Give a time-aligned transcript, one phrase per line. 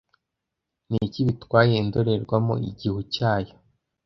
[0.89, 3.55] niki bitwaye indorerwamo igihu cyacyo